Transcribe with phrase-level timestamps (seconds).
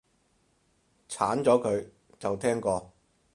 [1.07, 2.91] 鏟咗佢，就聽過